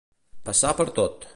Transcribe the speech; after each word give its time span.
Passar 0.49 0.73
per 0.79 0.87
tot. 1.01 1.29